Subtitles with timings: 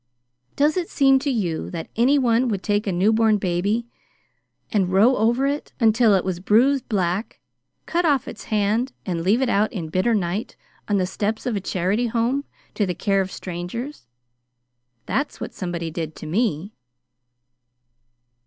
[0.55, 3.85] Does it seem to you that anyone would take a newborn baby
[4.71, 7.39] and row over it, until it was bruised black,
[7.85, 10.55] cut off its hand, and leave it out in a bitter night
[10.87, 14.07] on the steps of a charity home, to the care of strangers?
[15.05, 16.73] That's what somebody did to me."